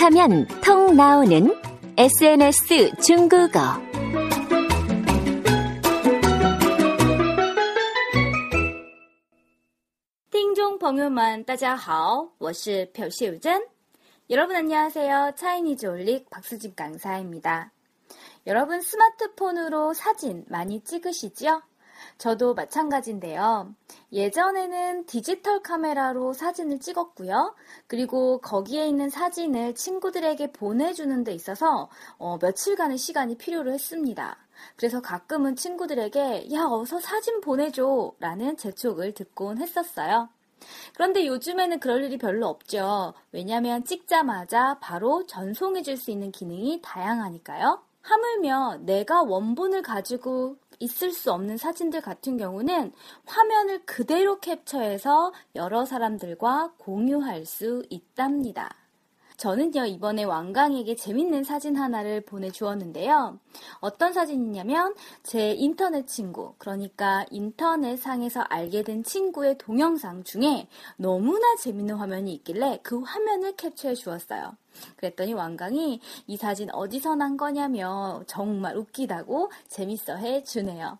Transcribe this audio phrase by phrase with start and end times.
[0.00, 1.54] 톡하면 통 나오는
[1.98, 3.60] SNS 중국어.
[10.30, 13.60] 听众朋友们，大家好，我是朴秀珍。
[14.30, 15.32] 여러분 안녕하세요.
[15.36, 17.70] 차이니즈 올릭 박수진 강사입니다.
[18.46, 21.60] 여러분 스마트폰으로 사진 많이 찍으시죠?
[22.17, 23.73] 저도 마찬가지인데요.
[24.11, 27.55] 예전에는 디지털 카메라로 사진을 찍었고요.
[27.87, 34.37] 그리고 거기에 있는 사진을 친구들에게 보내주는 데 있어서 어, 며칠간의 시간이 필요로 했습니다.
[34.75, 40.29] 그래서 가끔은 친구들에게 야 어서 사진 보내줘 라는 재촉을 듣곤 했었어요.
[40.93, 43.13] 그런데 요즘에는 그럴 일이 별로 없죠.
[43.31, 47.81] 왜냐하면 찍자마자 바로 전송해 줄 수 있는 기능이 다양하니까요.
[48.03, 52.91] 하물며 내가 원본을 가지고 있을 수 없는 사진들 같은 경우는
[53.25, 58.75] 화면을 그대로 캡처해서 여러 사람들과 공유할 수 있답니다.
[59.41, 63.39] 저는요, 이번에 왕강에게 재밌는 사진 하나를 보내주었는데요.
[63.79, 71.95] 어떤 사진이냐면, 제 인터넷 친구, 그러니까 인터넷 상에서 알게 된 친구의 동영상 중에 너무나 재밌는
[71.95, 74.55] 화면이 있길래 그 화면을 캡처해 주었어요.
[74.97, 80.99] 그랬더니 왕강이 이 사진 어디서 난 거냐며 정말 웃기다고 재밌어 해 주네요.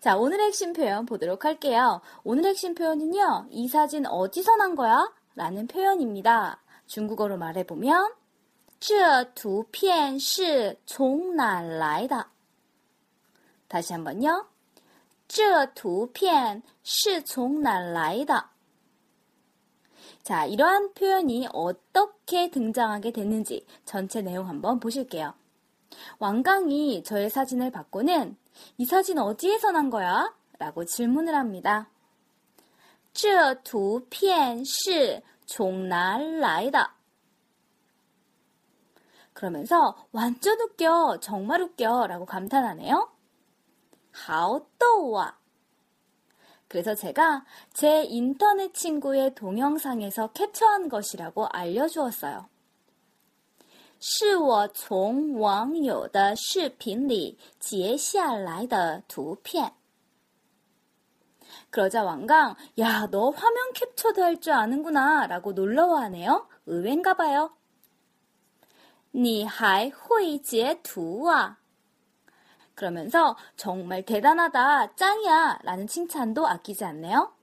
[0.00, 2.00] 자, 오늘의 핵심 표현 보도록 할게요.
[2.24, 5.12] 오늘의 핵심 표현은요, 이 사진 어디서 난 거야?
[5.36, 6.60] 라는 표현입니다.
[6.87, 8.13] 중국어로 말해보면
[8.79, 12.25] 这图片是从哪来的?
[13.69, 14.47] 다시 한번요.
[15.27, 18.49] 这图片是从哪来的?
[20.21, 25.33] 자, 이러한 표현이 어떻게 등장하게 됐는지 전체 내용 한번 보실게요.
[26.19, 28.35] 왕강이 저의 사진을 받고는
[28.77, 30.33] 이 사진 어디에서 난 거야?
[30.59, 31.89] 라고 질문을 합니다.
[33.13, 36.89] 这图片是 从哪来的?
[39.33, 43.09] 그러면서 완전 웃겨, 정말 웃겨 라고 감탄하네요.
[44.11, 45.39] 好逗啊!
[46.67, 52.47] 그래서 제가 제 인터넷 친구의 동영상에서 캡처한 것이라고 알려주었어요.
[53.99, 59.73] 是我从网友的视频里截下来的图片.
[61.69, 66.47] 그러자 왕강, 야, 너 화면 캡처도 할 줄 아는구나 라고 놀라워하네요.
[66.65, 67.55] 의외인가 봐요.
[69.15, 71.57] 你还会截图啊?
[72.75, 77.33] 그러면서 정말 대단하다, 짱이야 라는 칭찬도 아끼지 않네요.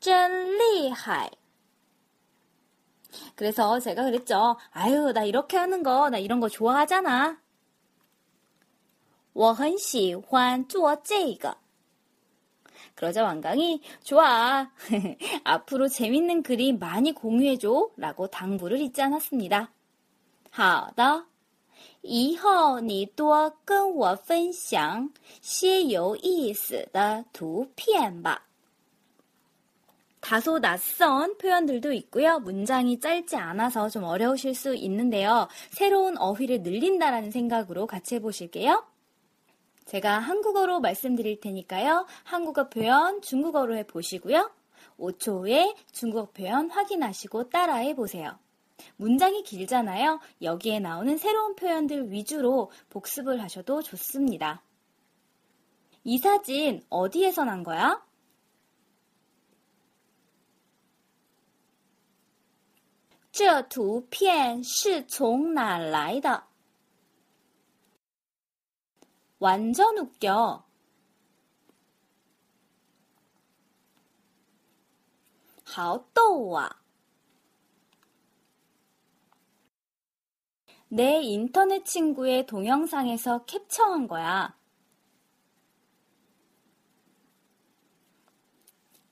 [0.00, 1.30] 真厉害.
[3.34, 4.56] 그래서 제가 그랬죠.
[4.70, 7.38] 아유, 나 이렇게 하는 거, 나 이런 거 좋아하잖아.
[9.32, 11.56] 我很喜欢做这个.
[12.94, 14.70] 그러자 왕강이 좋아.
[15.44, 19.72] 앞으로 재밌는 그림 많이 공유해줘 라고 당부를 잊지 않았습니다.
[20.52, 21.26] 好的。
[22.02, 28.46] 以后你多跟我分享些有意思的图片吧.
[30.20, 32.38] 다소 낯선 표현들도 있고요.
[32.40, 35.48] 문장이 짧지 않아서 좀 어려우실 수 있는데요.
[35.70, 38.84] 새로운 어휘를 늘린다라는 생각으로 같이 해보실게요.
[39.86, 42.06] 제가 한국어로 말씀드릴 테니까요.
[42.24, 44.50] 한국어 표현 중국어로 해보시고요.
[44.98, 48.38] 5초 후에 중국어 표현 확인하시고 따라해 보세요.
[48.96, 50.20] 문장이 길잖아요.
[50.42, 54.62] 여기에 나오는 새로운 표현들 위주로 복습을 하셔도 좋습니다.
[56.04, 58.02] 이 사진 어디에서 난 거야?
[63.32, 66.42] 这图片是从哪来的?
[69.38, 70.64] 완전 웃겨.
[75.64, 76.82] 好逗啊!
[80.88, 84.58] 내 인터넷 친구의 동영상에서 캡처한 거야.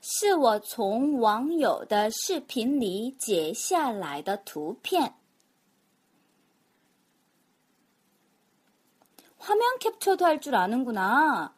[0.00, 5.14] 是我从网友的视频里截下来的图片.
[9.42, 11.54] 화면 캡처도 할 줄 아는구나.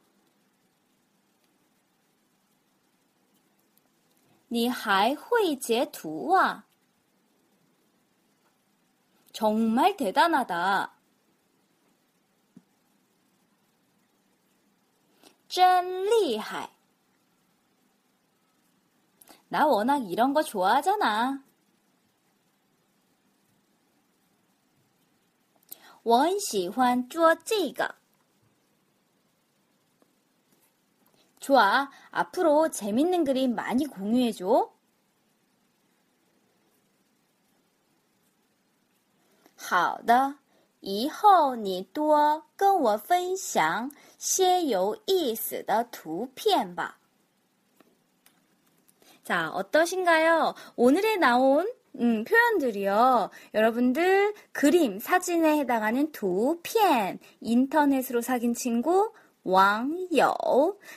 [4.53, 6.65] 你还会截图啊？
[9.33, 10.93] 정말 대단하다.
[15.49, 16.71] 真厉害.
[19.49, 21.43] 나 워낙 이런 거 좋아하잖아.
[26.05, 27.95] 我很喜欢做这个.
[31.41, 31.91] 좋아.
[32.11, 34.73] 앞으로 재밌는 그림 많이 공유해줘.
[39.57, 40.37] 好的，
[40.81, 46.99] 以后你多跟我分享些有意思的图片吧。
[49.23, 50.55] 자, 어떠신가요?
[50.77, 51.67] 오늘에 나온
[52.00, 53.30] 음, 표현들이요.
[53.54, 59.12] 여러분들 그림, 사진에 해당하는 두, 피엔, 인터넷으로 사귄 친구,
[59.44, 60.36] 왕여,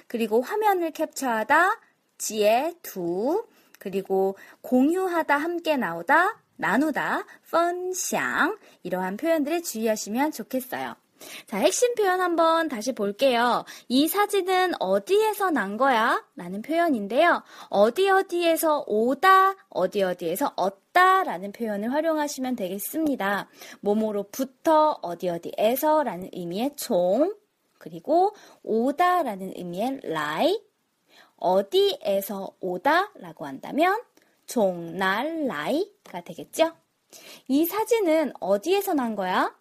[0.06, 1.80] 그리고 화면을 캡처하다,
[2.16, 3.46] 지에 두,
[3.78, 10.96] 그리고 공유하다, 함께 나오다, 나누다, 펀샹 이러한 표현들을 주의하시면 좋겠어요.
[11.46, 13.64] 자, 핵심 표현 한번 다시 볼게요.
[13.88, 16.24] 이 사진은 어디에서 난 거야?
[16.36, 17.42] 라는 표현인데요.
[17.68, 23.48] 어디 어디에서 오다, 어디 어디에서 얻다 라는 표현을 활용하시면 되겠습니다.
[23.80, 27.34] 몸으로부터 어디 어디에서 라는 의미의 총,
[27.78, 30.60] 그리고 오다 라는 의미의 라이,
[31.36, 34.00] 어디에서 오다 라고 한다면
[34.46, 36.72] 종날 라이가 되겠죠?
[37.46, 39.54] 이 사진은 어디에서 난 거야?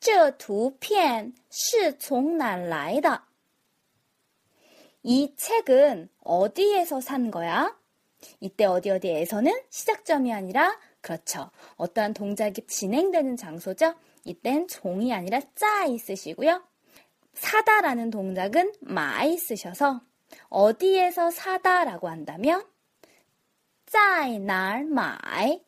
[0.00, 3.20] 这图片是从哪来的?
[5.02, 7.76] 이 책은 어디에서 산 거야?
[8.40, 11.50] 이때 어디 어디에서는 시작점이 아니라 그렇죠.
[11.76, 13.94] 어떠한 동작이 진행되는 장소죠.
[14.24, 16.62] 이땐 종이 아니라 짜이 쓰시고요.
[17.34, 20.00] 사다라는 동작은 마이 쓰셔서
[20.48, 22.64] 어디에서 사다라고 한다면
[23.86, 25.60] 在哪儿买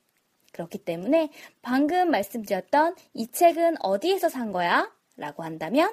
[0.53, 1.31] 그렇기 때문에
[1.63, 4.91] 방금 말씀드렸던 이 책은 어디에서 산 거야?
[5.17, 5.93] 라고 한다면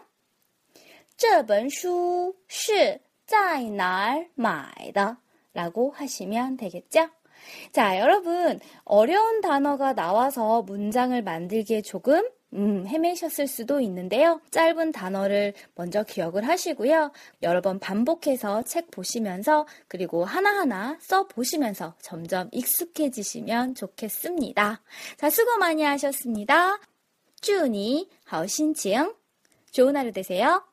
[1.17, 5.17] 这本书是在哪儿买的?
[5.53, 7.09] 라고 하시면 되겠죠?
[7.71, 14.40] 자, 여러분, 어려운 단어가 나와서 문장을 만들기에 조금 음, 헤매셨을 수도 있는데요.
[14.50, 17.12] 짧은 단어를 먼저 기억을 하시고요.
[17.42, 24.82] 여러 번 반복해서 책 보시면서 그리고 하나하나 써 보시면서 점점 익숙해지시면 좋겠습니다.
[25.16, 26.78] 자, 수고 많이 하셨습니다.
[27.40, 29.14] 쭈니, 하우신칭.
[29.70, 30.69] 좋은 하루 되세요.